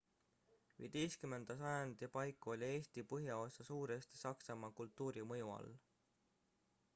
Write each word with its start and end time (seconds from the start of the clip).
15 0.83 1.37
sajandi 1.49 2.09
paiku 2.15 2.53
oli 2.53 2.69
eesti 2.69 3.03
põhjaosa 3.11 3.67
suuresti 3.69 4.21
saksamaa 4.23 4.73
kultuuri 4.81 5.27
mõju 5.35 5.53
all 5.59 5.71